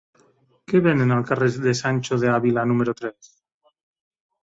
Què 0.73 0.81
venen 0.87 1.13
al 1.17 1.27
carrer 1.33 1.51
de 1.67 1.75
Sancho 1.83 2.19
de 2.25 2.35
Ávila 2.41 2.67
número 2.73 2.99
tres? 3.03 3.33